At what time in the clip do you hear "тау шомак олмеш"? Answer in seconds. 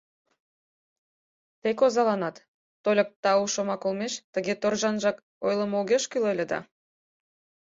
3.23-4.13